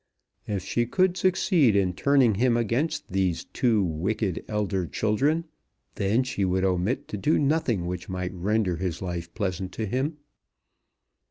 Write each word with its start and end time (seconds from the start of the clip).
If 0.47 0.63
she 0.63 0.87
could 0.87 1.15
succeed 1.15 1.75
in 1.75 1.93
turning 1.93 2.33
him 2.33 2.57
against 2.57 3.11
these 3.11 3.43
two 3.45 3.83
wicked 3.83 4.43
elder 4.47 4.87
children, 4.87 5.45
then 5.93 6.23
she 6.23 6.43
would 6.43 6.63
omit 6.63 7.07
to 7.09 7.17
do 7.17 7.37
nothing 7.37 7.85
which 7.85 8.09
might 8.09 8.33
render 8.33 8.77
his 8.77 9.03
life 9.03 9.31
pleasant 9.35 9.73
to 9.73 9.85
him. 9.85 10.17